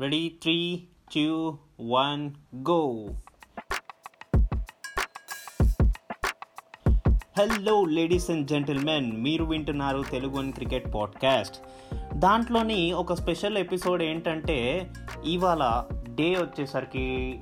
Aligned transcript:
Ready 0.00 0.38
three 0.42 0.86
two 1.14 1.58
one 1.80 2.30
go 2.70 3.08
hello 7.38 7.84
ladies 7.84 8.30
and 8.30 8.48
gentlemen 8.48 9.12
మీరు 9.12 9.44
వింటున్నారు 9.44 10.04
Telugu 10.10 10.38
and 10.38 10.54
cricket 10.54 10.94
podcast. 10.94 11.56
దాంట్లోని 12.14 12.92
ఒక 12.92 13.14
స్పెషల్ 13.14 13.58
ఎపిసోడ్ 13.58 14.02
ఏంటంటే 14.02 14.90
ఇవాళ 15.24 15.84
డే 16.08 16.34
వచ్చేసరికి 16.34 17.38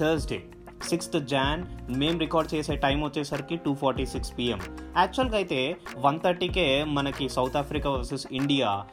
థర్స్డే 0.00 0.44
సిక్స్త్ 0.88 1.20
జాన్ 1.24 1.62
మేము 1.90 2.18
రికార్డ్ 2.18 2.54
చేసే 2.54 2.76
టైం 2.76 3.04
వచ్చేసరికి 3.04 3.56
టూ 3.56 3.74
ఫార్టీ 3.74 4.06
సిక్స్ 4.06 4.38
పిఎం 4.38 4.60
యాక్చువల్గా 4.98 5.36
అయితే 5.36 5.76
వన్ 5.98 6.20
థర్టీకే 6.20 6.84
మనకి 6.84 7.28
South 7.28 7.56
Africa 7.56 7.90
versus 7.90 8.26
India 8.32 8.84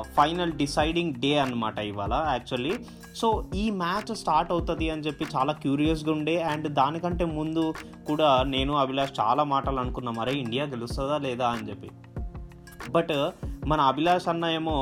final 0.00 0.52
deciding 0.52 1.14
day 1.14 1.38
అనమాట 1.38 1.78
ఇవాళ 1.78 2.24
యాక్చువల్లీ 2.30 2.74
సో 3.16 3.28
ఈ 3.54 3.70
మ్యాచ్ 3.70 4.16
స్టార్ట్ 4.16 4.52
అవుతుంది 4.52 4.90
అని 4.90 5.02
చెప్పి 5.02 5.26
చాలా 5.36 5.52
క్యూరియస్గా 5.52 6.12
ఉండే 6.12 6.42
అండ్ 6.42 6.68
దానికంటే 6.68 7.24
ముందు 7.24 7.74
కూడా 8.06 8.42
నేను 8.42 8.74
అభిలాష్ 8.76 9.12
చాలా 9.20 9.44
మాటలు 9.44 9.80
అనుకున్నాం. 9.80 10.18
అరే 10.18 10.32
ఇండియా 10.32 10.64
గెలుస్తుందా 10.64 11.18
లేదా 11.18 11.48
అని 11.48 11.68
చెప్పి. 11.70 11.90
బట్ 12.90 13.14
మన 13.66 13.80
అభిలాష్ 13.80 14.28
అన్న 14.28 14.44
ఏమో 14.44 14.76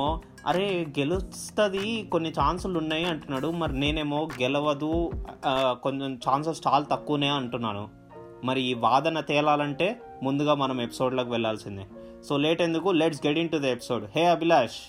అరే 0.46 0.87
గెలుస్తుంది 0.98 2.09
కొన్ని 2.12 2.30
ఛాన్సులు 2.30 2.78
ఉన్నాయి 2.78 3.05
అంటున్నాడు. 3.05 3.51
మరి 3.51 3.80
నేనేమో 3.80 4.28
గెలవదు 4.42 5.10
కొంచెం 5.82 6.15
ఛాన్సెస్ 6.28 6.62
చాలా 6.66 6.84
తక్కువనే 6.84 7.28
అంటున్నాను. 7.28 7.88
మరి 8.45 8.60
ఈ 8.60 8.74
వాదన 8.74 9.20
తేలాలంటే 9.20 10.01
ముందుగా 10.23 10.55
మనం 10.55 10.80
ఎపిసోడ్లోకి 10.80 11.30
వెళ్ళాల్సిందే. 11.30 11.87
సో 12.28 12.37
లేట్ 12.37 12.62
ఎందుకు? 12.62 12.88
Let's 12.91 13.27
get 13.27 13.38
in 13.38 13.48
to 13.48 13.56
the 13.56 13.65
episode 13.65 14.05
hey 14.16 14.24
Abhilash 14.27 14.80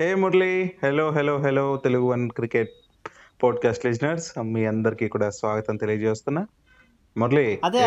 hey 0.00 0.14
Murali 0.14 0.70
hello 0.84 1.10
hello 1.10 1.38
hello 1.38 1.76
Telugu 1.76 2.06
one 2.06 2.30
cricket 2.30 2.70
podcast 3.42 3.86
listeners 3.86 4.38
మీ 4.38 4.64
అందరికీ 4.66 5.08
కూడా 5.08 5.30
స్వాగతం 5.30 5.76
తెలియజేస్తున్నా. 5.76 6.46
మురళి 7.16 7.58
అదే 7.64 7.80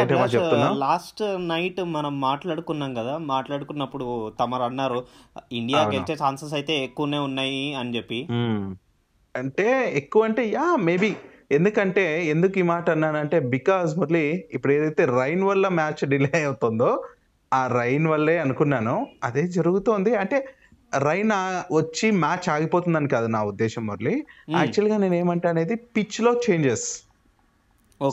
లాస్ట్ 0.76 1.24
నైట్ 1.48 1.82
మనం 1.82 2.22
మాట్లాడుకున్నాం 2.22 2.94
కదా 2.94 3.18
మాట్లాడుకున్నప్పుడు 3.18 4.34
తమరు 4.40 4.64
అన్నారు 4.64 5.06
ఇండియా. 5.52 5.82
గెలిచే 5.84 6.16
ఛాన్సెస్ 6.24 6.54
అయితే 6.54 6.84
ఎక్కువనే 6.84 7.18
ఉన్నాయి 7.18 7.74
అని 7.74 7.96
చెప్పి. 7.96 8.28
అంటే 9.36 9.94
ఎక్కువ 9.96 10.24
అంటే 10.24 10.50
యా 10.50 10.76
మేబీ. 10.76 11.16
ఎందుకంటే 11.52 12.26
ఎందుకు 12.28 12.60
ఈ 12.60 12.62
మాట 12.62 12.90
అన్నానంటే 12.90 13.40
బికాస్ 13.40 13.98
మురళి 13.98 14.46
ఇప్పుడు 14.52 14.74
ఏదైతే 14.74 15.06
రైన్ 15.06 15.44
వల్ల 15.44 15.68
మ్యాచ్ 15.68 16.10
డిలే 16.10 16.44
అవుతుందో 16.44 17.04
ఆ 17.54 17.68
రైన్ 17.68 18.08
వల్లే 18.08 18.38
అనుకున్నాను. 18.38 19.08
అదే 19.24 19.48
జరుగుతోంది. 19.48 20.16
అంటే 20.16 20.48
రైన్ 20.98 21.32
వచ్చి 21.74 22.12
మ్యాచ్ 22.12 22.50
ఆగిపోతుందని 22.50 23.08
కాదు 23.08 23.28
నా 23.28 23.44
ఉద్దేశం 23.44 23.88
మురళి. 23.88 24.24
యాక్చువల్గా 24.50 24.98
నేను 24.98 25.16
ఏమంటా 25.16 25.50
అనేది 25.50 25.76
పిచ్లో 25.76 26.34
చేంజెస్ 26.34 26.88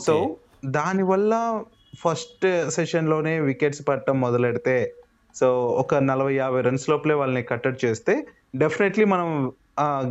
సో 0.05 0.37
దానివల్ల 0.65 1.63
ఫస్ట్ 1.95 2.69
సెషన్లోనే 2.69 3.39
వికెట్స్ 3.39 3.87
పట్టడం 3.87 4.21
మొదలెడితే 4.21 4.93
సో 5.35 5.67
ఒక 5.67 5.95
నలభై 5.95 6.35
యాభై 6.35 6.61
రన్స్ 6.61 6.89
లోపలే 6.89 7.13
వాళ్ళని 7.13 7.43
కట్టడి 7.43 7.87
చేస్తే 7.87 8.27
డెఫినెట్లీ 8.55 9.05
మనం 9.05 9.51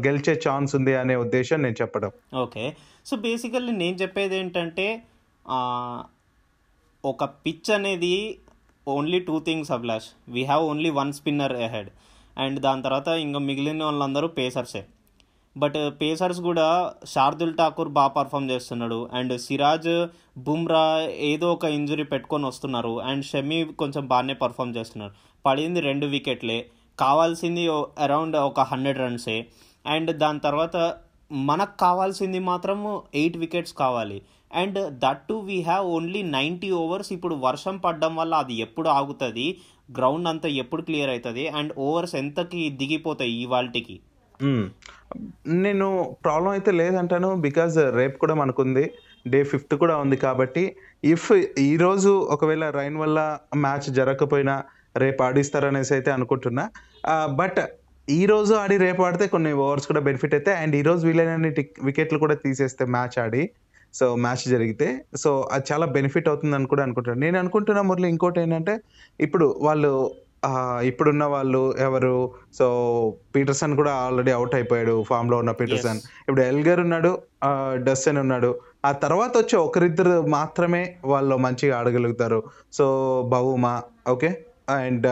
గెలిచే 0.07 0.41
ఛాన్స్ 0.49 0.75
ఉంది 0.77 0.95
అనే 0.95 1.17
ఉద్దేశం 1.17 1.63
నేను 1.63 1.75
చెప్పడం. 1.83 2.11
ఓకే. 2.41 2.77
సో 3.07 3.17
బేసికల్లీ 3.17 3.73
నేను 3.73 3.97
చెప్పేది 3.97 4.37
ఏంటంటే 4.37 5.03
ఒక 7.05 7.25
పిచ్ 7.25 7.71
అనేది 7.71 8.39
only 8.89 9.21
two 9.21 9.41
things 9.41 9.71
Abhilash. 9.71 10.09
We 10.29 10.45
have 10.45 10.65
only 10.65 10.91
one 10.91 11.13
spinner 11.13 11.53
head 11.53 11.89
and 12.39 12.61
దాని 12.61 12.83
తర్వాత 12.83 13.09
ఇంకా 13.09 13.39
మిగిలిన 13.39 13.85
వాళ్ళందరూ 13.85 14.29
పేసర్సే 14.29 14.85
బట్ 15.57 16.01
పేసర్స్ 16.01 16.41
కూడా 16.41 16.95
శార్దుల్ 17.07 17.57
ఠాకూర్ 17.59 17.89
బాగా 17.89 18.09
పర్ఫామ్ 18.09 18.51
చేస్తున్నాడు. 18.51 19.09
అండ్ 19.13 19.41
సిరాజ్ 19.41 20.07
బుమ్రా 20.39 21.01
ఏదో 21.09 21.53
ఒక 21.53 21.65
ఇంజురీ 21.65 22.03
పెట్టుకొని 22.03 22.47
వస్తున్నారు. 22.47 23.01
అండ్ 23.01 23.25
షమీ 23.25 23.65
కొంచెం 23.65 24.07
బాగానే 24.07 24.35
పర్ఫామ్ 24.35 24.77
చేస్తున్నారు. 24.77 25.13
పడింది 25.47 25.81
రెండు 25.81 26.07
వికెట్లే. 26.07 26.67
కావాల్సింది 26.99 27.69
అరౌండ్ 27.99 28.37
ఒక 28.37 28.61
హండ్రెడ్ 28.61 28.99
రన్సే. 28.99 29.47
అండ్ 29.87 30.19
దాని 30.19 30.41
తర్వాత 30.41 30.95
మనకు 31.33 31.79
కావాల్సింది 31.79 32.39
మాత్రం 32.39 33.03
ఎయిట్ 33.15 33.37
వికెట్స్ 33.37 33.73
కావాలి. 33.73 34.23
And 34.55 34.99
that 34.99 35.29
to 35.29 35.35
we 35.35 35.63
have 35.63 35.87
only 35.87 36.23
ninety 36.23 36.71
overs. 36.71 37.13
ఇప్పుడు 37.13 37.35
వర్షం 37.35 37.77
పడడం 37.77 38.17
వల్ల 38.17 38.35
అది 38.35 38.55
ఎప్పుడు 38.55 38.89
ఆగుతుంది? 38.89 39.59
గ్రౌండ్ 39.99 40.29
అంతా 40.29 40.49
ఎప్పుడు 40.49 40.83
క్లియర్ 40.83 41.11
అవుతుంది 41.11 41.49
అండ్ 41.49 41.73
ఓవర్స్ 41.79 42.15
ఎంతకి 42.15 42.71
దిగిపోతాయి 42.71 43.33
ఇవాల్టికి? 43.33 44.01
Hmm. 44.41 44.63
నేను 45.65 45.87
ప్రాబ్లం 46.25 46.51
అయితే 46.57 46.71
లేదంటాను 46.81 47.29
బికాజ్ 47.47 47.77
రేపు 47.99 48.17
కూడా 48.23 48.35
మనకుంది 48.41 48.85
డే 49.33 49.41
ఫిఫ్త్ 49.53 49.75
కూడా 49.83 49.95
ఉంది 50.03 50.17
కాబట్టి 50.25 50.63
ఇఫ్ 51.15 51.27
ఈరోజు 51.71 52.13
ఒకవేళ 52.35 52.65
రైన్ 52.79 52.97
వల్ల 53.03 53.19
మ్యాచ్ 53.65 53.89
జరగకపోయినా 53.99 54.55
రేపు 55.03 55.21
ఆడిస్తారనేసి 55.27 55.93
అయితే 55.97 56.11
అనుకుంటున్నా. 56.17 56.65
బట్ 57.41 57.61
ఈ 58.09 58.23
రోజు 58.31 58.53
ఆడి 58.61 58.77
రేపు 58.85 59.01
ఆడితే 59.07 59.27
కొన్ని 59.35 59.51
ఓవర్స్ 59.65 59.89
కూడా 59.91 60.01
బెనిఫిట్ 60.07 60.33
అయితే 60.37 60.53
అండ్ 60.61 60.75
ఈ 60.79 60.83
రోజు 60.89 61.03
వీలైనన్ని 61.09 61.51
వికెట్లు 61.89 62.19
కూడా 62.25 62.37
తీసేస్తే 62.45 62.85
మ్యాచ్ 62.95 63.17
ఆడి 63.25 63.43
సో 63.95 64.07
మ్యాచ్ 64.25 64.45
జరిగితే. 64.55 64.89
సో 65.23 65.31
అది 65.55 65.65
చాలా 65.71 65.87
బెనిఫిట్ 65.97 66.29
అవుతుందని 66.33 66.69
కూడా 66.73 66.83
అనుకుంటున్నాను 66.87 67.23
నేను 67.27 67.39
అనుకుంటున్నా 67.43 67.83
మురళి 67.91 68.09
ఇంకోటి 68.15 68.41
ఏంటంటే 68.45 68.75
ఇప్పుడు 69.21 69.47
వాళ్ళు 69.67 69.93
ఇప్పుడున్న 70.83 71.25
వాళ్ళు 71.25 71.63
ఎవరు? 71.79 72.35
సో 72.59 72.67
పీటర్సన్ 73.35 73.75
కూడా 73.77 73.93
ఆల్రెడీ 73.93 74.31
అవుట్ 74.31 74.55
అయిపోయాడు 74.55 75.03
ఫామ్లో 75.09 75.37
ఉన్న 75.39 75.51
పీటర్సన్. 75.51 75.99
ఇప్పుడు 76.21 76.41
ఎల్గర్ 76.41 76.81
ఉన్నాడు 76.81 77.13
డస్సన్ 77.87 78.19
ఉన్నాడు. 78.19 78.51
ఆ 78.85 78.93
తర్వాత 78.93 79.37
వచ్చే 79.37 79.57
ఒకరిద్దరు 79.59 80.15
మాత్రమే 80.27 80.83
వాళ్ళు 81.05 81.37
మంచిగా 81.37 81.79
ఆడగలుగుతారు. 81.79 82.43
So 82.73 82.87
Bavuma 83.33 83.83
okay? 84.09 84.31
అండ్ 84.71 85.07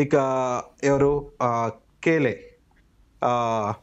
ఇక 0.00 0.14
ఎవరు? 0.84 1.12
కేలే. 2.04 2.34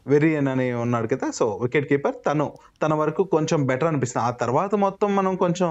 వెరియన్ 0.06 0.48
అని 0.48 0.72
ఉన్నాడు 0.72 1.06
కదా 1.06 1.30
సో 1.30 1.46
వికెట్ 1.62 1.88
కీపర్ 1.88 2.16
తను. 2.26 2.46
తన 2.82 2.94
వరకు 2.94 3.22
కొంచెం 3.34 3.60
బెటర్ 3.66 3.88
అనిపిస్తుంది. 3.88 4.26
ఆ 4.26 4.30
తర్వాత 4.30 4.74
మొత్తం 4.74 5.16
మనం 5.16 5.36
కొంచెం 5.36 5.68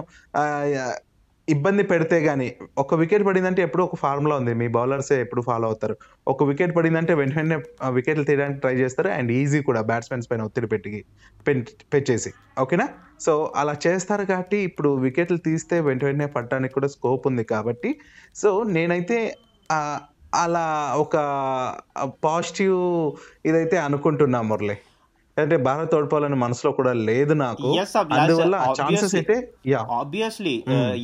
ఇబ్బంది 1.49 1.83
పెడితే 1.83 2.17
కానీ 2.25 2.47
ఒక 2.77 2.95
వికెట్ 2.95 3.23
పడిందంటే 3.25 3.61
ఎప్పుడు 3.61 3.83
ఒక 3.83 3.95
ఫార్ములా 3.95 4.35
ఉంది. 4.35 4.53
మీ 4.53 4.67
బౌలర్సే 4.67 5.21
ఎప్పుడు 5.21 5.41
ఫాలో 5.41 5.65
అవుతారు. 5.67 5.95
ఒక 6.27 6.43
వికెట్ 6.43 6.75
పడిందంటే 6.75 7.13
వెంటనే 7.13 7.57
వికెట్లు 7.89 8.23
తీయడానికి 8.23 8.59
ట్రై 8.59 8.73
చేస్తారు. 8.75 9.07
అండ్ 9.07 9.31
ఈజీ 9.31 9.61
కూడా 9.61 9.81
బ్యాట్స్మెన్స్ 9.81 10.27
పైన 10.31 10.41
ఒత్తిడి 10.41 10.67
పెట్టి 10.67 11.05
పెట్టేసి 11.93 12.33
ఓకేనా? 12.59 12.87
సో 13.19 13.53
అలా 13.55 13.75
చేస్తారు 13.87 14.25
కాబట్టి 14.25 14.57
ఇప్పుడు 14.57 14.89
వికెట్లు 15.05 15.37
తీస్తే 15.37 15.79
వెంట 15.79 16.03
వెంటనే 16.05 16.25
పట్టడానికి 16.25 16.73
కూడా 16.73 16.87
స్కోప్ 16.87 17.27
ఉంది 17.27 17.43
కాబట్టి. 17.43 17.91
సో 18.35 18.63
నేనైతే 18.63 19.35
అలా 20.35 20.93
ఒక 20.97 21.15
పాజిటివ్ 22.23 22.79
ఇదైతే 23.45 23.77
అనుకుంటున్నా 23.77 24.41
మురళి. 24.41 24.77
అంటే 25.43 25.57
భారత్ 25.67 25.93
ఓడిపోవాలని 25.97 26.37
మనసులో 26.43 26.71
కూడా 26.71 26.91
లేదు 27.09 27.33
నాకు 27.43 27.67
అందువల్ల 28.17 28.55
ఛాన్సెస్. 28.79 29.15
అయితే 29.15 29.35
యా 29.67 29.81
ఆబ్వియస్లీ 29.99 30.55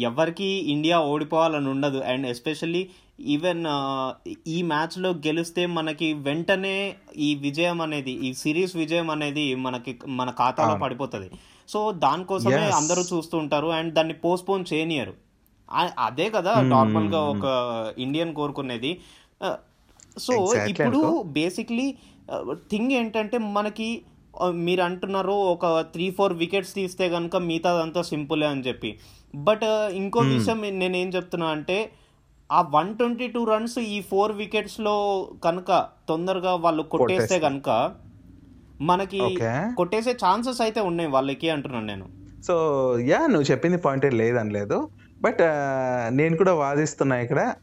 ఎవరికి 0.09 0.49
ఇండియా 0.75 0.99
ఓడిపోవాలని 1.13 1.69
ఉండదు 1.69 2.01
అండ్ 2.11 2.27
ఎస్పెషల్లీ 2.33 2.83
ఈవెన్ 3.33 3.61
ఈ 4.55 4.57
మ్యాచ్లో 4.71 5.09
గెలిస్తే 5.27 5.65
మనకి 5.75 6.07
వెంటనే 6.27 6.95
ఈ 7.17 7.29
విజయం 7.35 7.81
అనేది 7.81 8.13
ఈ 8.27 8.31
సిరీస్ 8.33 8.73
విజయం 8.75 9.09
అనేది 9.09 9.45
మనకి 9.65 9.93
మన 10.19 10.29
ఖాతాలో. 10.39 10.75
పడిపోతుంది 10.77 11.29
సో 11.69 11.79
దానికోసమే. 12.05 12.63
అందరూ 12.79 13.03
చూస్తూ 13.13 13.35
ఉంటారు 13.37 13.69
అండ్ 13.77 13.93
దాన్ని 13.93 14.15
పోస్ట్పోన్ 14.25 14.65
చేయనియరు 14.73 15.13
అదే 15.99 16.25
కదా 16.29 16.51
నార్మల్గా 16.73 17.21
ఒక 17.33 17.45
ఇండియన్ 17.97 18.33
కోరుకునేది 18.35 18.91
సో 20.25 20.33
Exactly 20.33 20.71
ఇప్పుడు. 20.71 20.99
బేసిక్లీ 21.37 21.87
థింగ్ 22.71 22.91
ఏంటంటే 22.91 23.37
మనకి 23.55 23.87
మీరు 24.51 24.81
అంటున్నారు 24.81 25.31
ఒక 25.31 25.81
త్రీ 25.81 26.11
ఫోర్ 26.11 26.33
వికెట్స్ 26.33 26.73
తీస్తే 26.73 27.09
కనుక 27.09 27.35
మిగతాదంతా 27.35 28.01
సింపులే 28.01 28.45
అని 28.45 28.61
చెప్పి 28.61 28.99
బట్ 29.33 29.63
ఇంకో 29.93 30.19
విషయం 30.19 30.61
నేను 30.79 30.97
ఏం 30.97 31.09
చెప్తున్నా 31.09 31.47
అంటే 31.47 31.91
ఆ 32.51 32.61
వన్ 32.61 32.97
ట్వంటీ 32.97 33.27
టూ 33.27 33.43
రన్స్ 33.43 33.79
ఈ 33.79 34.01
ఫోర్ 34.01 34.31
వికెట్స్లో 34.31 35.29
కనుక 35.43 35.89
తొందరగా 36.07 36.55
వాళ్ళు 36.55 36.83
కొట్టేస్తే. 36.83 37.39
కనుక 37.39 37.69
మనకి. 38.81 39.19
కొట్టేసే 39.75 40.11
ఛాన్సెస్ 40.11 40.61
అయితే 40.61 40.81
ఉన్నాయి 40.81 41.09
వాళ్ళకి 41.09 41.49
అంటున్నాను 41.49 41.85
నేను 41.85 42.05
సో 42.41 42.55
యా 42.99 43.27
నువ్వు 43.27 43.51
చెప్పింది 43.51 43.77
పాయింట్ 43.77 44.05
లేదని 44.13 44.53
లేదు 44.53 44.89
బట్ 45.21 45.41
నేను 46.09 46.37
కూడా 46.37 46.53
వాదిస్తున్నా 46.53 47.17
ఇక్కడ 47.17 47.53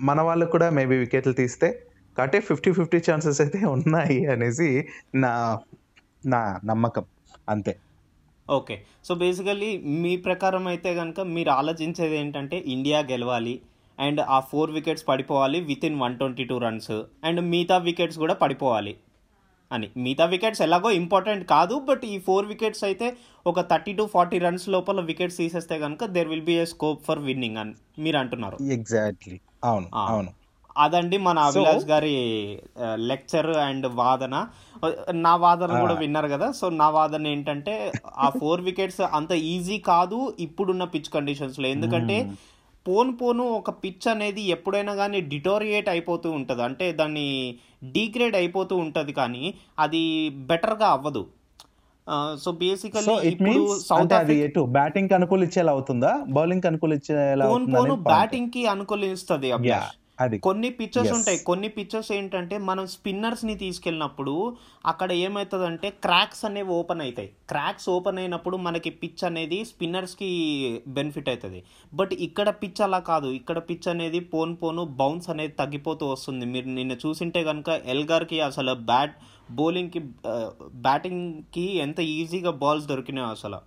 మన 0.00 0.20
వాళ్ళు 0.20 0.46
కూడా 0.46 0.70
మేబీ 0.70 0.96
వికెట్లు 0.96 1.32
తీస్తే 1.32 1.84
కాబట్టి 2.16 2.40
ఫిఫ్టీ 2.40 2.72
ఫిఫ్టీ 2.72 2.98
ఛాన్సెస్ 3.10 3.40
అయితే 3.40 3.58
ఉన్నాయి 3.68 4.26
అనేసి 4.26 4.84
నా 5.14 5.58
నా 6.24 6.60
నమ్మకం 6.64 7.04
అంతే. 7.48 7.72
ఓకే. 8.48 8.76
సో 9.04 9.14
బేసికల్లీ 9.14 9.78
మీ 10.02 10.16
ప్రకారం 10.16 10.66
అయితే 10.66 10.94
కనుక 10.94 11.20
మీరు 11.20 11.50
ఆలోచించేది 11.50 12.16
ఏంటంటే 12.16 12.58
ఇండియా 12.58 13.00
గెలవాలి 13.00 13.60
అండ్ 13.98 14.20
ఆ 14.20 14.40
four 14.40 14.70
wickets 14.70 15.08
పడిపోవాలి 15.08 15.60
with 15.60 15.84
in 15.84 16.00
one 16.00 16.16
twenty 16.16 16.44
two 16.44 16.58
runs 16.58 16.92
and 17.24 17.40
మిగతా 17.40 17.76
వికెట్స్ 17.76 18.18
కూడా 18.18 18.34
పడిపోవాలి 18.34 18.96
అని. 19.70 19.90
మిగతా 19.96 20.24
వికెట్స్ 20.24 20.62
ఎలాగో 20.62 20.90
ఇంపార్టెంట్ 20.90 21.44
కాదు 21.46 21.78
బట్ 21.78 22.04
ఈ 22.04 22.18
ఫోర్ 22.18 22.46
వికెట్స్ 22.46 22.84
అయితే 22.84 23.16
ఒక 23.46 23.60
థర్టీ 23.60 23.92
టు 23.92 24.06
ఫార్టీ 24.06 24.38
రన్స్ 24.38 24.68
లోపల 24.68 25.00
వికెట్స్ 25.00 25.36
తీసేస్తే 25.36 25.78
కనుక 25.78 26.04
there 26.04 26.28
will 26.28 26.42
be 26.42 26.52
a 26.52 26.64
scope 26.64 27.04
for 27.04 27.18
winning 27.18 27.56
అని 27.56 27.74
మీరు 27.98 28.16
అంటున్నారు. 28.16 28.56
ఎగ్జాక్ట్లీ 28.72 29.40
అవును. 29.64 29.88
అవును. 29.94 30.30
అదండి 30.76 31.18
మన 31.18 31.38
అభిలాష్ 31.38 31.84
గారి 31.84 32.16
లెక్చర్ 32.94 33.46
అండ్ 33.46 33.86
వాదన. 33.86 34.46
నా 35.12 35.36
వాదన 35.36 35.80
కూడా 35.80 35.94
విన్నారు 35.94 36.28
కదా. 36.28 36.52
సో 36.52 36.68
నా 36.68 36.88
వాదన 36.88 37.26
ఏంటంటే 37.26 37.92
ఆ 38.16 38.28
ఫోర్ 38.28 38.60
వికెట్స్ 38.60 39.00
అంత 39.00 39.32
ఈజీ 39.32 39.78
కాదు 39.78 40.36
ఇప్పుడున్న 40.40 40.84
పిచ్ 40.84 41.12
కండిషన్స్లో 41.14 41.68
ఎందుకంటే 41.68 42.30
పోను 42.88 43.16
పోను 43.16 43.44
ఒక 43.44 43.70
పిచ్ 43.70 44.08
అనేది 44.08 44.42
ఎప్పుడైనా 44.42 44.94
కానీ 44.94 45.20
డిటోరియేట్ 45.20 45.88
అయిపోతూ 45.88 46.30
ఉంటుంది. 46.30 46.62
అంటే 46.62 46.92
దాన్ని 46.92 47.56
డీగ్రేడ్ 47.84 48.36
అయిపోతూ 48.36 48.76
ఉంటుంది 48.76 49.12
కానీ 49.12 49.54
అది 49.78 50.28
బెటర్గా 50.28 50.88
అవ్వదు. 50.88 51.26
సో 52.44 52.52
బేసికలీ 52.52 53.28
ఇప్పుడు 53.28 53.78
సౌత్ 53.78 54.12
ఆఫ్రికా 54.12 54.62
బ్యాటింగ్కి 54.62 55.14
అనుకూలించేలా 55.14 55.72
అవుతుందా? 55.72 56.24
బౌలింగ్కి 56.28 56.66
అనుకూలించేలా 56.66 57.46
పోను 57.48 57.66
పోను. 57.76 57.94
బ్యాటింగ్కి 57.94 58.66
అనుకూలిస్తుంది 58.66 59.50
అది. 60.18 60.36
కొన్ని 60.46 60.68
పిక్చర్స్. 60.78 61.12
ఉంటాయి. 61.16 61.38
కొన్ని 61.48 61.68
పిక్చర్స్ 61.76 62.10
ఏంటంటే 62.16 62.56
మనం 62.68 62.84
స్పిన్నర్స్ని 62.94 63.54
తీసుకెళ్ళినప్పుడు 63.62 64.34
అక్కడ 64.86 65.10
ఏమవుతుందంటే 65.24 65.88
క్రాక్స్ 66.04 66.42
అనేవి 66.48 66.72
ఓపెన్ 66.78 67.02
అవుతాయి 67.04 67.30
క్రాక్స్ 67.52 67.88
ఓపెన్ 67.94 68.18
అయినప్పుడు 68.18 68.56
మనకి 68.66 68.90
పిచ్ 69.02 69.24
అనేది 69.28 69.58
స్పిన్నర్స్కి 69.70 70.30
బెనిఫిట్ 70.98 71.30
అవుతుంది 71.32 71.60
బట్ 71.92 72.14
ఇక్కడ 72.28 72.48
పిచ్ 72.62 72.82
అలా 72.86 73.00
కాదు. 73.10 73.30
ఇక్కడ 73.40 73.58
పిచ్ 73.70 73.88
అనేది 73.94 74.20
పోను 74.34 74.56
పోను 74.62 74.84
బౌన్స్ 75.00 75.28
అనేది 75.34 75.54
తగ్గిపోతూ 75.62 76.06
వస్తుంది. 76.14 76.46
మీరు 76.54 76.70
నిన్న 76.78 76.96
చూసింటే 77.06 77.42
కనుక 77.50 77.68
ఎల్గార్కి 77.94 78.40
అసలు 78.50 78.74
బ్యాట్ 78.92 79.16
బౌలింగ్కి 79.52 80.00
బ్యాటింగ్కి 80.86 81.66
ఎంత 81.86 82.00
ఈజీగా 82.16 82.52
బాల్స్ 82.62 82.88
దొరికినాయి 82.92 83.30
అసలు. 83.36 83.60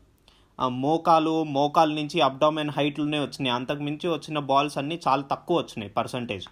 మోకాలు 0.84 1.44
మోకాల 1.44 1.90
నుంచి 2.00 2.18
అబ్డామెన్ 2.22 2.72
హైట్లోనే 2.78 3.20
వచ్చినాయి. 3.24 3.56
అంతకుమించి 3.56 4.08
వచ్చిన 4.10 4.40
బాల్స్ 4.52 4.78
అన్నీ 4.82 4.98
చాలా 5.08 5.24
తక్కువ 5.32 5.58
వచ్చినాయి 5.58 5.92
పర్సంటేజ్ 6.00 6.46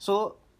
సో 0.00 0.14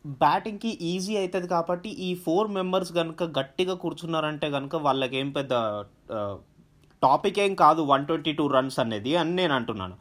బ్యాటింగ్కి 0.05 0.71
ఈజీ 0.91 1.15
అవుతుంది 1.17 1.49
కాబట్టి 1.49 1.91
ఈ 2.09 2.11
ఫోర్ 2.25 2.49
మెంబర్స్ 2.59 2.93
కనుక 2.93 3.23
గట్టిగా 3.39 3.75
కూర్చున్నారంటే 3.75 4.51
కనుక 4.51 4.77
వాళ్ళకి 4.87 5.17
ఏం 5.17 5.31
పెద్ద 5.31 5.53
టాపిక్ 7.03 7.39
ఏం 7.39 7.53
కాదు 7.55 7.83
వన్ 7.91 8.07
ట్వంటీ 8.07 8.33
టూ 8.39 8.47
రన్స్ 8.55 8.79
అనేది 8.85 9.13
అని 9.17 9.33
నేను 9.41 9.55
అంటున్నాను. 9.55 9.97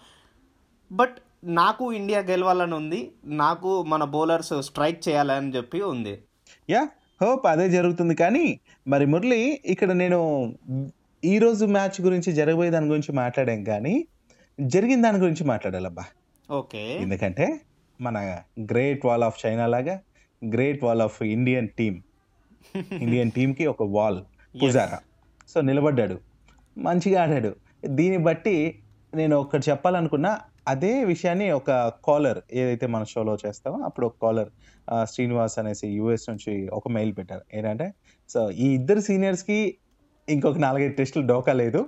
బట్ 0.92 1.18
నాకు 1.44 1.84
ఇండియా 1.92 2.22
గెలవాలని 2.30 2.76
ఉంది. 2.82 3.02
నాకు 3.26 3.70
మన 3.88 4.04
బౌలర్స్ 4.16 4.54
స్ట్రైక్ 4.68 5.02
చేయాలని 5.08 5.52
చెప్పి 5.56 5.82
ఉంది. 5.82 6.14
యా 6.70 6.82
హోప్ 7.22 7.46
అదే 7.48 7.70
జరుగుతుంది. 7.70 8.16
కానీ 8.16 8.46
మరి 8.88 9.06
మురళి 9.06 9.42
ఇక్కడ 9.66 9.92
నేను 9.92 10.20
ఈ 11.26 11.38
రోజు 11.40 11.66
మ్యాచ్ 11.66 12.02
గురించి 12.02 12.34
జరగబోయే 12.34 12.70
దాని 12.70 12.86
గురించి 12.88 13.12
మాట్లాడాం 13.12 13.64
కానీ 13.64 14.08
జరిగిన 14.60 15.02
దాని 15.02 15.18
గురించి 15.18 15.44
మాట్లాడాలబ్బా. 15.44 16.04
ఓకే. 16.52 16.98
ఎందుకంటే 17.02 17.60
మన 18.02 18.38
గ్రేట్ 18.60 19.06
వాల్ 19.06 19.24
ఆఫ్ 19.24 19.46
చైనా 19.46 19.68
లాగా 19.68 20.00
great 20.50 20.84
wall 20.84 21.02
of 21.02 21.22
Indian 21.24 21.68
team. 21.70 22.02
Indian 22.94 23.32
టీంకి 23.32 23.66
ఒక 23.68 23.84
వాల్ 23.84 24.22
పుజారా. 24.64 25.00
సో 25.48 25.62
నిలబడ్డాడు 25.62 26.20
మంచిగా 26.78 27.22
ఆడాడు. 27.22 27.56
దీన్ని 27.86 28.18
బట్టి 28.18 28.80
నేను 29.16 29.38
ఒకటి 29.38 29.72
చెప్పాలనుకున్నా 29.72 30.40
అదే 30.68 31.04
విషయాన్ని 31.04 31.52
ఒక 31.52 31.72
కాలర్ 32.06 32.40
ఏదైతే 32.54 32.88
మన 32.88 33.04
షోలో 33.04 33.38
చేస్తామో 33.46 33.80
అప్పుడు 33.80 34.06
ఒక 34.06 34.16
కాలర్ 34.22 34.50
శ్రీనివాస్ 35.04 35.60
అనేసి 35.60 35.88
యూఎస్ 35.88 36.30
నుంచి 36.30 36.68
ఒక 36.68 36.88
మెయిల్ 36.88 37.18
పెట్టారు. 37.18 37.42
ఏంటంటే 37.54 37.94
సో 38.30 38.52
ఈ 38.52 38.68
ఇద్దరు 38.74 39.00
సీనియర్స్కి 39.00 39.78
ఇంకొక 40.34 40.58
నాలుగైదు 40.58 40.96
టెస్టులు 41.00 41.26
డోకా 41.32 41.54
లేదు. 41.62 41.82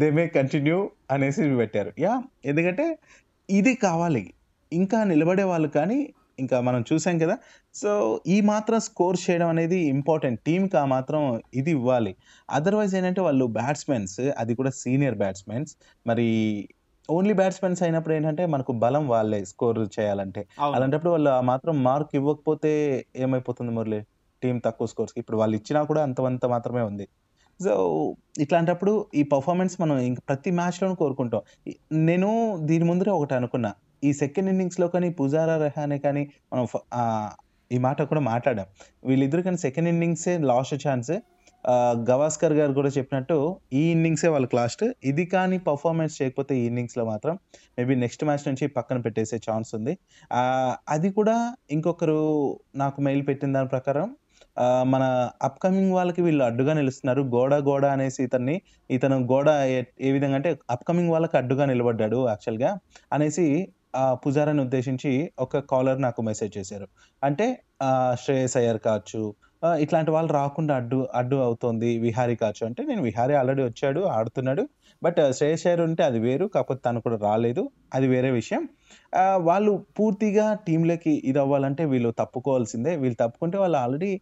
దే 0.00 0.08
మే 0.16 0.24
కంటిన్యూ 0.38 0.78
అనేసి 1.10 1.42
పెట్టారు. 1.60 1.90
యా 2.04 2.14
ఎందుకంటే 2.50 2.84
ఇది 3.48 3.72
కావాలి. 3.86 4.24
ఇంకా 4.72 4.98
నిలబడే 5.12 5.44
వాళ్ళు 5.52 5.68
కానీ 5.78 5.98
ఇంకా 6.38 6.56
మనం 6.66 6.80
చూసాం 6.90 7.16
కదా. 7.22 7.34
సో 7.80 7.90
ఈ 8.34 8.36
మాత్రం 8.50 8.78
స్కోర్ 8.80 9.16
చేయడం 9.24 9.48
అనేది 9.54 9.78
ఇంపార్టెంట్ 9.94 10.40
టీంకి 10.46 10.76
ఆ 10.82 10.84
మాత్రం 10.94 11.22
ఇది 11.54 11.70
ఇవ్వాలి. 11.70 12.12
అదర్వైజ్ 12.50 12.94
ఏంటంటే 12.98 13.20
వాళ్ళు 13.26 13.44
బ్యాట్స్మెన్స్ 13.58 14.16
అది 14.42 14.54
కూడా 14.60 14.70
సీనియర్ 14.82 15.18
బ్యాట్స్మెన్స్ 15.22 15.72
మరి 16.06 16.26
ఓన్లీ 17.08 17.34
బ్యాట్స్మెన్స్ 17.40 17.80
అయినప్పుడు 17.82 18.14
ఏంటంటే 18.16 18.42
మనకు 18.46 18.72
బలం 18.84 19.04
వాళ్ళే 19.08 19.40
స్కోర్ 19.52 19.80
చేయాలంటే. 19.98 20.42
అలాంటప్పుడు 20.76 21.12
వాళ్ళు 21.14 21.30
ఆ 21.30 21.40
మాత్రం 21.52 21.74
మార్క్ 21.88 22.12
ఇవ్వకపోతే 22.20 22.72
ఏమైపోతుంది 23.24 23.72
మురళి? 23.78 24.00
టీం 24.42 24.56
తక్కువ 24.66 24.86
స్కోర్స్ 24.92 25.14
ఇప్పుడు 25.20 25.36
వాళ్ళు 25.40 25.54
ఇచ్చినా 25.60 25.80
కూడా 25.90 26.00
అంతవంత 26.08 26.44
మాత్రమే 26.54 26.82
ఉంది. 26.90 27.06
సో 27.64 27.72
ఇట్లాంటప్పుడు 28.42 28.92
ఈ 29.20 29.22
పర్ఫార్మెన్స్ 29.32 29.74
మనం 29.82 29.96
ఇంక 30.08 30.20
ప్రతి 30.28 30.50
మ్యాచ్లోనూ 30.58 30.94
కోరుకుంటాం. 31.02 31.42
నేను 32.10 32.30
దీని 32.68 32.84
ముందరే 32.90 33.12
ఒకటి 33.18 33.34
అనుకున్నా. 33.40 33.70
ఈ 34.08 34.12
సెకండ్ 34.22 34.50
ఇన్నింగ్స్లో 34.52 34.86
కానీ 34.94 35.08
పుజారా 35.18 35.56
రెహానే 35.66 35.98
కానీ 36.06 36.22
మనం 36.52 36.64
ఈ 37.70 37.78
మాట 37.86 37.98
కూడా 38.12 38.22
మాట్లాడాం. 38.32 38.66
వీళ్ళిద్దరు 39.08 39.42
కానీ 39.48 39.58
సెకండ్ 39.66 39.90
ఇన్నింగ్సే 39.92 40.34
లాస్ట్ 40.52 40.76
ఛాన్స్. 40.86 41.12
గవాస్కర్ 42.08 42.54
గారు 42.58 42.72
కూడా 42.78 42.90
చెప్పినట్టు 42.96 43.36
ఈ 43.80 43.82
ఇన్నింగ్సే 43.94 44.28
వాళ్ళకి 44.34 44.54
లాస్ట్. 44.58 44.82
ఇది 45.10 45.24
కానీ 45.34 45.56
పర్ఫార్మెన్స్ 45.68 46.14
చేయకపోతే 46.20 46.52
ఈ 46.60 46.64
ఇన్నింగ్స్లో 46.70 47.04
మాత్రం 47.10 47.34
మేబీ 47.78 47.94
నెక్స్ట్ 48.04 48.24
మ్యాచ్ 48.28 48.46
నుంచి 48.48 48.66
పక్కన 48.78 48.98
పెట్టేసే 49.04 49.38
ఛాన్స్ 49.46 49.70
ఉంది. 49.78 49.94
అది 50.94 51.10
కూడా 51.18 51.36
ఇంకొకరు 51.76 52.18
నాకు 52.82 53.00
మెయిల్ 53.08 53.22
పెట్టిన 53.28 53.52
దాని 53.58 53.70
ప్రకారం 53.76 54.08
మన 54.84 55.04
అప్కమింగ్ 55.42 55.92
వాళ్ళకి 55.92 56.22
వీళ్ళు 56.22 56.44
అడ్డుగా 56.44 56.72
నిలుస్తున్నారు. 56.72 57.22
గోడ 57.34 57.54
గోడ 57.60 57.84
అనేసి 57.86 58.22
ఇతన్ని 58.22 58.56
ఇతను 58.90 59.16
గోడ 59.26 59.48
ఏ- 59.70 59.84
విధంగా 60.12 60.34
అంటే 60.34 60.50
అప్కమింగ్ 60.70 61.10
వాళ్ళకి 61.10 61.36
అడ్డుగా 61.36 61.64
నిలబడ్డాడు 61.64 62.28
యాక్చువల్గా 62.28 62.70
అనేసి 63.12 63.46
పుజారాని 64.24 64.60
ఉద్దేశించి 64.60 65.12
ఒక 65.38 65.58
కాలర్ 65.72 66.02
నాకు 66.02 66.20
మెసేజ్ 66.22 66.58
చేశారు. 66.58 66.86
అంటే 67.22 67.46
శ్రేయస్ 68.24 68.56
అయ్యర్ 68.56 68.78
కావచ్చు 68.88 69.22
ఇట్లాంటి 69.80 70.10
వాళ్ళు 70.10 70.32
రాకుండా 70.32 70.76
అడ్డు 70.76 71.08
అడ్డు 71.14 71.36
అవుతుంది 71.36 71.98
విహారీ 71.98 72.34
కావచ్చు. 72.36 72.66
అంటే 72.66 72.82
నేను 72.82 73.02
విహారీ 73.02 73.34
ఆల్రెడీ 73.40 73.62
వచ్చాడు 73.62 74.00
ఆడుతున్నాడు. 74.00 74.62
బట్ 75.02 75.20
శ్రేయస్ 75.36 75.64
అయ్యర్ 75.66 75.80
ఉంటే 75.80 76.02
అది 76.04 76.18
వేరు 76.18 76.46
కాకపోతే 76.46 76.80
తను 76.86 77.00
కూడా 77.00 77.18
రాలేదు. 77.28 77.62
అది 77.94 78.06
వేరే 78.06 78.30
విషయం. 78.30 78.62
వాళ్ళు 79.40 79.72
పూర్తిగా 79.98 80.46
టీంలోకి 80.66 81.12
ఇది 81.24 81.38
అవ్వాలంటే 81.38 81.84
వీళ్ళు 81.84 82.10
తప్పుకోవాల్సిందే. 82.18 82.96
వీళ్ళు 82.96 83.18
తప్పుకుంటే 83.20 83.58
వాళ్ళు 83.58 83.78
ఆల్రెడీ 83.78 84.12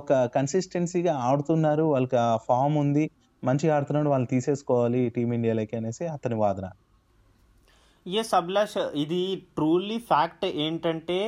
ఒక 0.00 0.12
కన్సిస్టెన్సీగా 0.36 1.14
ఆడుతున్నారు. 1.30 1.82
వాళ్ళకి 1.94 2.18
ఫామ్ 2.48 2.76
ఉంది. 2.84 3.04
మంచిగా 3.42 3.76
ఆడుతున్నాడు 3.76 4.08
వాళ్ళు 4.08 4.26
తీసేసుకోవాలి 4.26 5.00
టీమిండియాలోకి 5.16 5.76
అనేసి 5.76 6.06
అతని 6.06 6.34
వాదన. 6.34 6.68
ఎస్ 8.06 8.32
అభిలాష్ 8.40 8.76
ఇది 9.02 9.20
ట్రూలీ 9.56 9.98
ఫ్యాక్ట్ 10.10 10.46
ఏంటంటే 10.66 11.18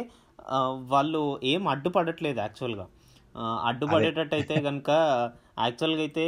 వాళ్ళు 0.92 1.22
ఏం 1.52 1.62
అడ్డుపడట్లేదు 1.74 2.38
యాక్చువల్గా 2.44 2.86
అడ్డుపడేటట్టయితే 3.70 4.56
కనుక 4.68 4.90
యాక్చువల్గా 5.64 6.02
అయితే 6.06 6.24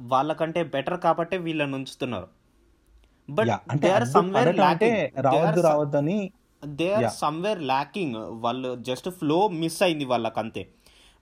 వాళ్ళకంటే 0.00 0.60
బెటర్ 0.74 0.98
కాబట్టే 1.06 1.36
వీళ్ళని 1.46 1.74
ఉంచుతున్నారు. 1.78 2.28
బట్ 3.28 3.50
దే 3.82 3.90
ఆర్ 3.98 4.06
సమ్వేర్ 4.16 4.50
రావద్దు 5.28 5.62
రావద్దు 5.68 5.98
అని 6.02 6.18
దే 6.62 6.88
ఆర్. 6.96 7.08
సమ్వేర్ 7.22 7.60
ల్యాకింగ్ 7.72 8.16
వాళ్ళు 8.44 8.70
జస్ట్ 8.88 9.08
ఫ్లో 9.20 9.38
మిస్ 9.62 9.80
అయింది 9.86 10.06
వాళ్ళకి 10.12 10.40
అంతే 10.44 10.62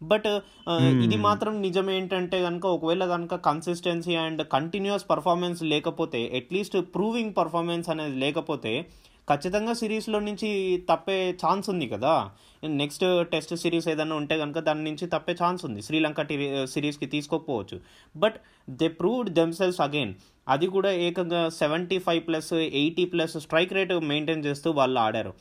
బట్ 0.02 0.40
ఇది 0.78 1.16
మాత్రం 1.16 1.62
నిజం 1.62 1.90
ఏంటంటే 1.90 2.42
కనుక 2.42 2.66
ఒకవేళ 2.66 3.06
కనుక 3.06 3.34
కన్సిస్టెన్సీ 3.34 4.14
అండ్ 4.14 4.46
కంటిన్యూస్ 4.46 5.04
పర్ఫార్మెన్స్ 5.10 5.62
లేకపోతే 5.62 6.32
అట్లీస్ట్ 6.36 6.76
ప్రూవింగ్ 6.94 7.34
పర్ఫార్మెన్స్ 7.38 7.88
అనేది 7.88 8.16
లేకపోతే 8.16 8.86
ఖచ్చితంగా 9.32 9.72
సిరీస్లో 9.72 10.18
నుంచి 10.18 10.82
తప్పే 10.90 11.38
ఛాన్స్ 11.46 11.70
ఉంది 11.70 11.88
కదా. 11.88 12.30
నెక్స్ట్ 12.64 13.28
టెస్ట్ 13.28 13.54
సిరీస్ 13.56 13.88
ఏదైనా 13.88 14.16
ఉంటే 14.16 14.38
కనుక 14.38 14.58
దాని 14.58 14.84
నుంచి 14.84 15.06
తప్పే 15.06 15.36
ఛాన్స్ 15.44 15.64
ఉంది. 15.64 15.82
శ్రీలంక 15.82 16.22
టి- 16.22 16.64
సిరీస్కి 16.64 17.06
తీసుకోకపోవచ్చు. 17.06 17.80
But 18.16 18.34
they 18.70 18.88
proved 18.88 19.30
themselves 19.30 19.80
again 19.80 20.14
అది 20.48 20.66
కూడా 20.66 20.90
ఏకంగా 20.90 21.48
seventy 21.48 21.98
five 21.98 22.26
plus 22.26 22.52
eighty 22.52 23.04
plus 23.04 23.40
strike 23.40 23.72
rate 23.72 23.92
maintain 23.92 24.44
చేస్తూ 24.44 24.70
వాళ్ళు 24.70 25.00
ఆడారు. 25.00 25.34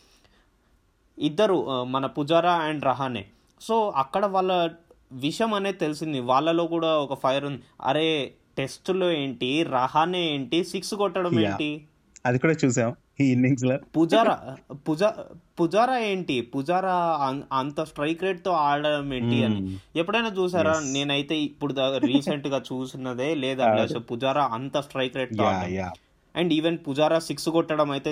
ఇద్దరు 1.20 1.84
మన 1.84 2.06
పుజారా 2.06 2.54
అండ్ 2.54 2.86
రహానే. 2.86 3.26
సో 3.62 3.94
అక్కడ 3.96 4.26
వాళ్ళ 4.26 4.70
విషయం 5.12 5.54
అనేది 5.54 5.78
తెలిసింది. 5.78 6.20
వాళ్ళలో 6.20 6.68
కూడా 6.68 6.98
ఒక 6.98 7.14
ఫైర్ 7.14 7.46
ఉంది. 7.46 7.62
అరే 7.82 8.34
టెస్టులో 8.58 9.12
ఏంటి? 9.12 9.64
రహానే 9.64 10.34
ఏంటి? 10.34 10.64
సిక్స్ 10.64 10.94
కొట్టడం. 10.94 11.40
ఏంటి? 11.40 11.86
అది 12.26 12.40
కూడా 12.40 12.54
చూసాం 12.66 12.96
ఈ 13.22 13.24
ఇన్నింగ్స్లో. 13.24 13.80
పుజారా 13.98 14.58
పుజా 14.74 15.16
పుజారా 15.62 15.98
ఏంటి? 15.98 16.42
పుజారా 16.42 16.96
అంత 17.54 17.84
స్ట్రైక్ 17.84 18.24
రేట్తో 18.24 18.52
ఆడడం 18.52 19.14
ఏంటి 19.14 19.44
అని. 19.44 19.62
Hmm. 19.62 19.76
ఎప్పుడైనా 19.96 20.30
చూసారా. 20.30 20.80
నేనైతే 20.80 21.40
ఇప్పుడు 21.40 21.74
రీసెంట్గా 21.98 22.64
చూసినదే 22.74 23.36
లేదా 23.36 23.66
పుజారా 24.12 24.50
అంత 24.54 24.80
స్ట్రైక్ 24.80 25.18
రేట్తో 25.18 25.44
అండ్ 26.36 26.54
ఈవెన్ 26.54 26.78
పుజారా 26.88 27.20
సిక్స్ 27.20 27.50
కొట్టడం 27.50 27.92
అయితే 27.92 28.10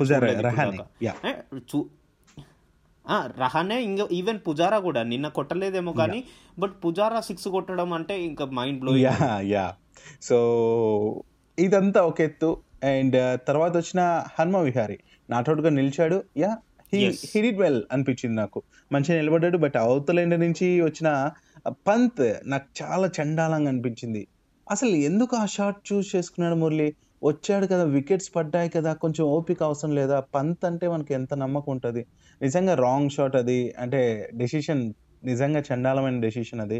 రహానే 3.17 3.83
ఇంకా 3.83 4.07
ఈవెన్ 4.11 4.39
పుజారా 4.47 4.79
కూడా 4.79 5.03
నిన్న 5.03 5.27
కొట్టలేదేమో 5.27 5.93
కానీ 5.93 6.23
బట్ 6.59 6.73
పుజారా 6.85 7.19
సిక్స్ 7.19 7.47
కొట్టడం 7.47 7.93
అంటే 7.93 8.21
ఇంకా 8.23 8.45
mind 8.45 8.79
blow 8.79 8.97
ya 8.97 9.39
ya 9.41 9.73
so 10.21 11.23
ఇదంతా 11.59 12.01
ఒక 12.01 12.21
ఎత్తు. 12.21 12.57
అండ్ 12.83 13.39
తర్వాత 13.47 13.77
వచ్చిన 13.77 14.23
హనుమ 14.39 14.57
విహారి 14.57 14.99
నాటౌట్గా 15.29 15.69
నిలిచాడు. 15.69 16.23
Ya 16.37 16.57
he. 16.93 17.09
He 17.09 17.41
did 17.41 17.59
well 17.59 17.83
అనిపించింది 17.91 18.35
నాకు. 18.35 18.63
మంచిగా 18.91 19.17
నిలబడ్డాడు 19.17 19.57
బట్ 19.57 19.77
అవతల 19.77 20.19
ఎండ్ 20.19 20.39
నుంచి 20.39 20.81
వచ్చిన 20.81 21.29
పంత్ 21.69 22.33
నాకు 22.45 22.83
చాలా 22.83 23.09
చండాలంగా 23.21 23.69
అనిపించింది. 23.69 24.27
అసలు 24.71 24.89
ఎందుకు 24.89 25.35
ఆ 25.35 25.45
షాట్ 25.45 25.93
చూస్ 25.93 26.15
చేసుకున్నాడు 26.15 26.55
మురళి? 26.55 26.93
వచ్చాడు 27.21 27.65
కదా 27.71 27.83
వికెట్స్ 27.95 28.29
పడ్డాయి 28.35 28.69
కదా 28.75 28.91
కొంచెం 29.03 29.23
ఓపిక 29.35 29.59
అవసరం 29.63 29.91
లేదా? 29.99 30.17
పంత్ 30.35 30.63
అంటే 30.65 30.85
మనకి 30.87 31.13
ఎంత 31.13 31.33
నమ్మకం 31.43 31.71
ఉంటుంది? 31.75 32.01
నిజంగా 32.41 32.73
రాంగ్ 32.85 33.13
షాట్ 33.15 33.35
అది 33.35 33.59
అంటే 33.79 34.01
డెసిషన్ 34.41 34.83
నిజంగా 35.23 35.61
చండాలమైన 35.69 36.19
డెసిషన్ 36.27 36.61
అది 36.65 36.79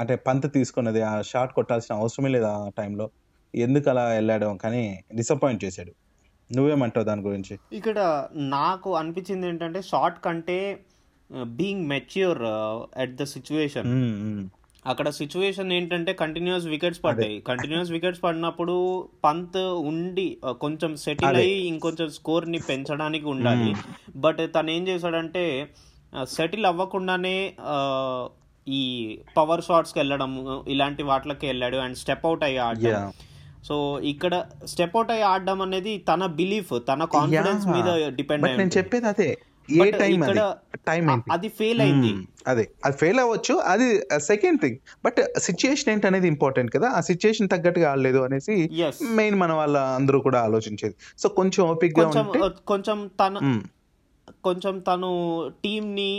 అంటే 0.00 0.14
పంత్ 0.26 0.46
తీసుకున్నది 0.54 1.02
ఆ 1.10 1.12
షాట్ 1.22 1.52
కొట్టాల్సిన 1.58 1.92
అవసరమే 2.00 2.30
లేదు 2.36 2.48
ఆ 2.54 2.58
టైంలో. 2.78 3.06
ఎందుకు 3.54 3.86
అలా 3.90 4.04
వెళ్ళాడు 4.16 4.46
కానీ 4.64 4.82
డిసప్పాయింట్ 5.14 5.64
చేశాడు. 5.64 5.92
నువ్వేమంటావు 6.50 7.06
దాని 7.10 7.22
గురించి? 7.28 7.54
ఇక్కడ 7.72 7.98
నాకు 8.56 8.90
అనిపించింది 8.96 9.46
ఏంటంటే 9.50 9.80
షార్ట్ 9.82 10.18
కంటే 10.24 10.58
being 11.60 11.86
mature 11.92 12.42
at 13.04 13.14
the 13.20 13.24
situation. 13.34 13.88
అక్కడ 14.86 15.08
సిచ్యువేషన్ 15.10 15.72
ఏంటంటే 15.72 16.12
కంటిన్యూస్ 16.12 16.66
వికెట్స్ 16.66 17.04
పడ్డాయి 17.04 17.36
కంటిన్యూస్ 17.40 17.90
వికెట్స్ 17.90 18.22
పడినప్పుడు 18.22 18.74
పంత్ 19.24 19.58
ఉండి 19.90 20.26
కొంచెం 20.46 20.96
సెటిల్. 20.96 21.36
అయ్యి 21.36 21.58
ఇంకొంచెం 21.66 22.08
స్కోర్ని 22.08 22.58
పెంచడానికి 22.58 23.26
ఉండాలి 23.26 23.70
బట్ 24.16 24.42
తను 24.56 24.70
ఏం 24.70 24.88
చేశాడంటే 24.88 25.44
సెటిల్ 26.22 26.66
అవ్వకుండానే 26.66 27.36
ఈ 28.68 28.82
పవర్ 29.36 29.62
షాట్స్కి 29.64 29.98
వెళ్ళడం 29.98 30.32
ఇలాంటి 30.68 31.02
వాటికి 31.02 31.46
వెళ్ళాడు 31.46 31.76
అండ్ 31.76 31.96
స్టెప్ 31.96 32.26
అవుట్ 32.26 32.44
అయ్యి 32.44 32.58
ఆడడం. 32.58 33.12
సో 33.68 33.74
ఇక్కడ 34.00 34.34
స్టెప్ 34.64 34.96
అవుట్ 34.96 35.10
అయ్యి 35.10 35.24
ఆడడం 35.24 35.62
అనేది 35.62 35.92
తన 35.98 36.26
బిలీఫ్ 36.26 36.72
తన 36.88 37.04
కాన్ఫిడెన్స్. 37.04 37.66
మీద 37.66 37.90
డిపెండ్ 38.08 38.46
నేను. 38.46 38.70
చెప్పేది 38.78 39.06
అదే 39.06 39.30
ఏ 39.70 39.90
టైం 39.90 40.22
అది? 40.22 40.40
టైం 40.88 41.22
అది 41.32 41.48
ఫెయిల్ 41.48 41.80
అయింది. 41.80 42.28
అదే. 42.46 42.68
అది 42.84 42.96
ఫెయిల్ 42.96 43.20
అవ్వచ్చు. 43.20 43.54
అది 43.54 44.00
సెకండ్ 44.20 44.60
థింగ్ 44.60 44.76
బట్ 45.04 45.38
సిచ్యుయేషన్ 45.38 45.92
ఏంటి 45.92 46.06
అనేది 46.06 46.28
ఇంపార్టెంట్ 46.28 46.74
కదా? 46.74 46.88
ఆ 46.88 47.00
సిచ్యుయేషన్ 47.00 47.48
తగ్గట్టుగా 47.48 47.90
ఆడలేదు 47.90 48.18
అనేసి 48.18 48.70
మెయిన్ 49.02 49.36
మన 49.36 49.52
వాళ్ళ 49.52 49.78
అందరూ 49.78 50.20
కూడా 50.20 50.40
ఆలోచించేది. 50.40 50.94
సో 51.18 51.28
కొంచెం 51.28 51.68
ఓపిక్గా 51.68 52.10
కొంచెం 52.10 52.26
ఉంటే 52.26 52.56
కొంచెం 52.66 53.10
తన. 53.20 53.62
కొంచెం 54.44 54.78
తను 54.78 55.10
టీంని 55.64 56.10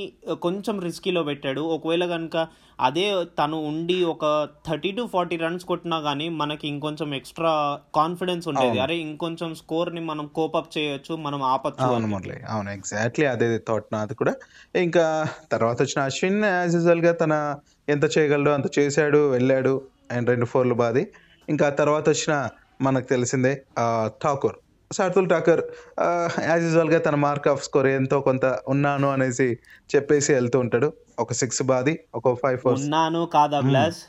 కొంచెం 0.42 0.80
రిస్కీలో 0.80 1.24
పెట్టాడు. 1.24 1.62
ఒకవేళ 1.62 2.06
కనుక 2.06 2.48
అదే 2.80 3.26
తను 3.40 3.58
ఉండి 3.68 4.04
ఒక 4.04 4.50
థర్టీ 4.68 4.92
టు 4.92 5.04
ఫార్టీ 5.14 5.36
రన్స్ 5.36 5.66
కొట్టినా 5.66 6.00
కానీ 6.00 6.30
మనకి 6.30 6.68
ఇంకొంచెం 6.68 7.14
ఎక్స్ట్రా 7.16 7.80
కాన్ఫిడెన్స్ 7.96 8.48
ఉండేది. 8.48 8.80
అరే 8.80 8.96
ఇంకొంచెం 8.96 9.56
స్కోర్ని 9.56 10.02
మనం 10.02 10.28
కోపప్ 10.36 10.78
చేయొచ్చు 10.78 11.16
మనం 11.16 11.44
ఆపచ్చు 11.44 11.84
అవును 11.84 11.96
అని. 11.96 12.08
మురళి. 12.08 12.38
అవును 12.50 12.70
ఎగ్జాక్ట్లీ 12.70 13.26
అదే 13.26 13.48
థాట్ 13.68 13.90
నాది 13.94 14.16
కూడా. 14.16 14.34
ఇంకా 14.76 15.06
తర్వాత 15.52 15.82
వచ్చిన 15.82 16.02
అశ్విన్ 16.04 16.44
యాజ్ 16.46 16.76
యూజువల్గా 16.76 17.12
తన 17.12 17.56
ఎంత 17.90 18.06
చేయగలడో 18.18 18.52
అంత 18.52 18.80
చేశాడు 18.80 19.32
వెళ్ళాడు 19.32 19.82
అండ్ 20.12 20.30
రెండు 20.30 20.46
ఫోర్లు 20.46 20.74
బాది. 20.74 21.06
ఇంకా 21.50 21.70
తర్వాత 21.70 22.10
వచ్చిన 22.10 22.50
మనకు 22.82 23.06
తెలిసిందే 23.06 23.56
ఠాకూర్. 24.24 24.56
శార్దుల్ 24.98 25.30
ఠాకూర్ 25.30 25.64
యాజ్ 26.50 26.64
యూజువల్గా 26.64 27.00
తన 27.00 27.16
మార్క్ 27.26 27.48
ఆఫ్ 27.54 27.64
స్కోర్ 27.64 27.88
ఎంతో 28.00 28.20
కొంత 28.22 28.46
ఉన్నాను 28.68 29.08
అనేసి 29.12 29.48
చెప్పేసి 29.96 30.32
వెళ్తూ 30.34 30.60
ఉంటాడు. 30.60 30.90
ఒక 31.20 31.34
సిక్స్ 31.34 31.64
బాది 31.72 31.94
ఒక 32.16 32.34
ఫైవ్ 32.44 32.60
ఫోర్ 32.64 32.78
ఉన్నాను 32.80 33.22
కాదా 33.34 33.60
ప్లస్ 33.70 34.00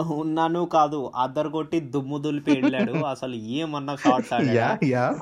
ఉన్నాను 0.00 0.64
కాదు 0.64 1.12
అద్దరు 1.16 1.48
కొట్టి 1.48 1.80
దుమ్ము 1.80 2.18
దులిపి 2.18 2.50
వెళ్ళాడు. 2.50 2.92
అసలు 3.06 3.34
ఏమన్నా 3.34 3.96
షార్ట్స్ 3.96 4.32
యా 4.84 5.14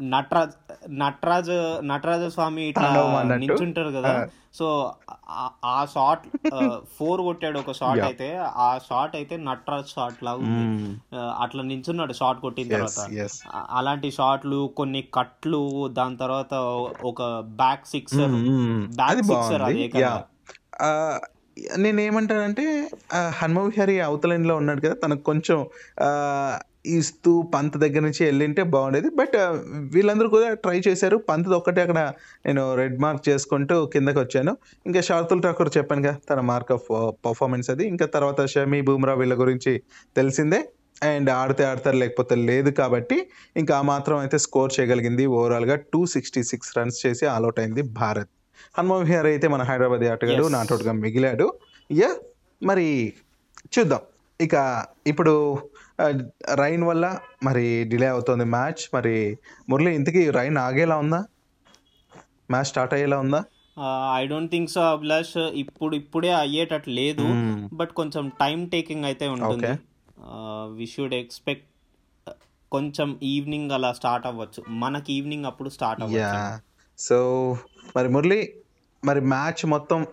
నటరాజ్ 0.00 0.50
నటరాజ్ 0.90 1.86
నటరాజ 1.88 2.32
స్వామి 2.32 2.62
ఇట్లా. 2.62 3.22
నించుంటారు 3.34 3.88
కదా. 3.88 4.28
సో 4.54 4.92
ఆ- 5.64 5.86
షాట్ 5.94 6.28
ఫోర్ 6.98 7.20
కొట్టాడు 7.20 7.58
ఒక 7.58 7.72
షాట్ 7.72 7.90
Yeah. 7.90 8.04
అయితే. 8.04 8.36
ఆ 8.36 8.78
షాట్ 8.78 9.16
అయితే 9.16 9.36
నటరాజ్ 9.36 9.88
షాట్ 9.88 10.24
లాగా 10.24 10.36
ఉంది. 10.36 11.00
అట్లా 11.16 11.62
నించున్నాడు 11.62 12.12
షాట్ 12.12 12.40
కొట్టిన 12.40 12.68
తర్వాత. 12.68 13.08
అలాంటి 13.70 14.10
షాట్లు 14.10 14.70
కొన్ని 14.76 15.04
కట్లు 15.14 15.88
దాని 15.88 16.16
తర్వాత 16.16 16.54
ఒక 17.04 17.22
బ్యాక్ 17.40 17.86
సిక్సర్. 17.86 18.30
బ్యాక్ 18.96 19.22
సిక్సర్ 19.22 19.62
అదే 19.62 19.88
కదా. 19.88 20.24
నేను 21.76 22.00
ఏమంటానంటే 22.00 22.90
ఆ, 23.14 23.32
హనుమ 23.34 23.58
అవతల 24.04 24.32
end 24.32 24.50
ఉన్నాడు 24.52 24.80
కదా 24.80 24.94
తనకు 24.94 25.22
కొంచెం 25.22 25.66
ఇస్తూ 26.86 27.42
పంత్ 27.42 27.78
దగ్గర 27.78 28.00
నుంచి 28.00 28.24
వెళ్ళింటే 28.24 28.62
బాగుండేది. 28.62 29.10
బట్ 29.10 29.36
వీళ్ళందరూ 29.94 30.28
కూడా 30.28 30.54
ట్రై 30.54 30.80
చేశారు. 30.88 31.16
పంత్ 31.16 31.48
ఒక్కటే 31.48 31.80
అక్కడ 31.80 32.12
నేను 32.46 32.74
రెడ్ 32.74 33.00
మార్క్ 33.00 33.28
చేసుకుంటూ 33.28 33.86
కిందకి 33.86 34.18
వచ్చాను. 34.18 34.56
ఇంకా 34.86 35.00
షార్తుల్ 35.00 35.42
ఠాకూర్ 35.42 35.78
చెప్పాను 35.78 36.02
కదా 36.02 36.16
తన 36.30 36.40
మార్క్ 36.40 36.72
ఆఫ్ 36.72 37.16
పర్ఫార్మెన్స్ 37.26 37.70
అది. 37.70 37.86
ఇంకా 37.86 38.06
తర్వాత 38.06 38.46
షమీ 38.46 38.80
బూమ్రా 38.80 39.14
వీళ్ళ 39.14 39.40
గురించి 39.40 39.82
తెలిసిందే. 40.16 40.60
అండ్ 41.02 41.30
ఆడితే 41.30 41.64
ఆడతారు 41.64 41.96
లేకపోతే 41.96 42.34
లేదు 42.34 42.70
కాబట్టి 42.70 43.30
ఇంకా 43.56 43.78
ఆ 43.78 43.82
మాత్రం 43.82 44.18
అయితే 44.18 44.38
స్కోర్ 44.38 44.72
చేయగలిగింది. 44.80 45.26
ఓవరాల్గా 45.26 45.74
టూ 45.76 46.06
సిక్స్టీ 46.06 46.42
సిక్స్ 46.42 46.78
రన్స్ 46.78 47.06
చేసి 47.06 47.26
ఆల్అౌట్ 47.26 47.60
అయింది 47.60 47.82
భారత్. 47.82 48.28
హనుమ 48.78 48.94
విహార్ 48.94 49.26
అయితే 49.26 49.48
మన 49.48 49.62
హైదరాబాద్ 49.62 50.04
ఆటగాడు. 50.12 50.48
నాటౌట్గా 50.48 50.92
మిగిలాడు. 50.92 51.48
యా 51.92 52.10
మరి 52.62 53.12
చూద్దాం. 53.78 54.00
ఇక 54.40 54.86
ఇప్పుడు 55.06 55.34
రైన్ 56.54 56.84
వల్ల 56.84 57.06
మరి 57.42 57.84
డిలే 57.84 58.06
అవుతుంది 58.06 58.44
మ్యాచ్. 58.44 58.82
మరి 58.94 59.38
మురళి 59.68 59.94
ఇంతకీ 59.94 60.30
రైన్ 60.30 60.58
ఆగేలా 60.58 60.96
ఉందా? 60.96 61.24
మ్యాచ్ 62.50 62.64
స్టార్ట్ 62.64 62.94
అయ్యేలా 62.94 63.18
ఉందా? 63.18 63.44
I 64.14 64.26
don't 64.26 64.50
think 64.50 64.70
so 64.70 64.80
Abhilash. 64.80 65.36
ఇప్పుడు 65.38 65.96
ఇప్పుడే 65.96 66.32
అయ్యేటట్టు 66.34 66.90
లేదు. 66.90 67.22
Hmm. 67.22 67.68
బట్ 67.72 67.90
కొంచెం 67.90 68.24
టైం 68.40 68.66
టేకింగ్ 68.66 69.04
అయితే 69.04 69.28
ఉంటుంది. 69.28 69.70
వి 70.78 70.86
షుడ్ 70.86 71.14
ఎక్స్పెక్ట్ 71.14 71.68
కొంచెం 72.72 73.18
ఈవినింగ్ 73.22 73.70
అలా 73.70 73.92
స్టార్ట్ 73.92 74.26
అవ్వచ్చు. 74.26 74.64
మనకి 74.68 75.12
ఈవినింగ్ 75.12 75.44
అప్పుడు 75.44 75.68
స్టార్ట్ 75.68 76.02
అవ్వచ్చు. 76.02 76.58
సో 76.98 77.18
మరి 77.96 78.08
మురళి 78.08 78.54
మరి 79.04 79.20
మ్యాచ్ 79.20 79.66
మొత్తం 79.66 80.06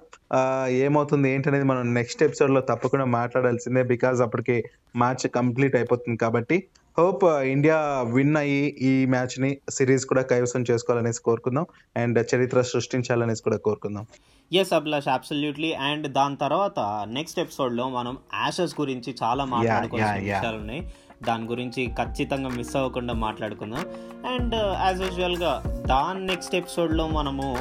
ఏమవుతుంది 0.69 1.29
ఏంటనేది 1.29 1.63
మనం 1.63 1.93
నెక్స్ట్ 1.93 2.23
ఎపిసోడ్లో 2.23 2.61
తప్పకుండా 2.61 3.05
మాట్లాడాల్సిందే 3.05 3.83
బికాజ్ 3.83 4.21
అప్పటికి 4.21 4.63
మ్యాచ్ 4.95 5.29
కంప్లీట్ 5.29 5.75
అయిపోతుంది 5.75 6.17
కాబట్టి 6.17 6.57
హోప్ 6.97 7.23
ఇండియా 7.25 8.05
విన్ 8.13 8.37
అయ్యి 8.37 8.63
ఈ 8.81 9.05
మ్యాచ్ని 9.05 9.57
సిరీస్ 9.69 10.05
కూడా 10.05 10.21
కైవసం 10.21 10.65
చేసుకోవాలనేసి 10.71 11.21
కోరుకుందాం 11.21 11.65
అండ్ 11.97 12.25
చరిత్ర 12.35 12.61
సృష్టించాలనేసి 12.61 13.43
కూడా 13.43 13.57
కోరుకుందాం. 13.57 14.05
ఎస్ 14.53 14.73
అభిలాష్ 14.73 15.07
అబ్సల్యూట్లీ 15.07 15.73
అండ్ 15.73 16.07
దాని 16.07 16.37
తర్వాత 16.37 16.79
నెక్స్ట్ 17.07 17.39
ఎపిసోడ్లో 17.39 17.89
మనం 17.89 18.17
యాషెస్ 18.33 18.75
గురించి 18.79 19.15
చాలా 19.23 19.45
మాట్లాడుకోవాల్సిన. 19.45 20.23
విషయాలు 20.23 20.57
ఉన్నాయి 20.57 20.81
దాని 21.23 21.45
గురించి 21.45 21.87
ఖచ్చితంగా 21.87 22.49
మిస్ 22.49 22.75
అవ్వకుండా 22.75 23.13
మాట్లాడుకుందాం. 23.13 23.85
అండ్ 24.31 24.55
యాజ్ 24.55 25.01
యూజువల్గా 25.01 25.63
దాని 25.87 26.25
నెక్స్ట్ 26.25 26.55
ఎపిసోడ్లో 26.55 27.07
మనము 27.07 27.57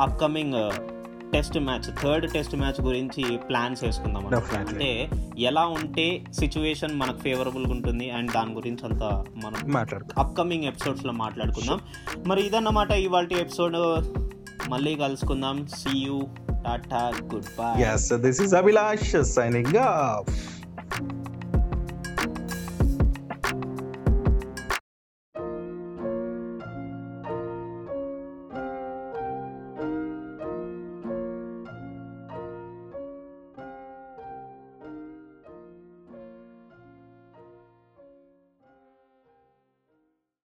upcoming 0.00 0.70
test 1.32 1.58
match 1.58 2.02
third 2.02 2.32
test 2.32 2.56
match 2.56 2.80
గురించి 2.80 3.36
ప్లాన్స్ 3.36 3.84
వేసుకుందాం. 3.84 4.34
అంటే 4.34 5.10
ఎలా 5.38 5.66
ఉంటే 5.66 6.24
సిచ్యువేషన్ 6.32 6.94
మనకు 6.94 7.18
ఫేవరబుల్గా 7.18 7.72
ఉంటుంది 7.72 8.10
అండ్ 8.10 8.32
దాని 8.32 8.54
గురించి 8.54 8.84
అంతా 8.84 9.24
మనం 9.36 9.86
అప్కమింగ్ 10.18 10.64
ఎపిసోడ్స్లో 10.64 11.12
మాట్లాడుకుందాం. 11.12 11.80
మరి 12.26 12.46
ఇదన్నమాట 12.46 12.90
ఇవాళ 12.90 13.28
ఎపిసోడ్ 13.32 13.76
మళ్ళీ 14.70 14.94
కలుసుకుందాం. 14.94 15.66
See 15.66 15.98
you 15.98 16.22
tata 16.50 17.12
goodbye 17.58 17.82
this 18.12 18.40
is 18.40 18.50
Abhilash 18.60 19.22
signing 19.38 19.72
off. 19.72 20.34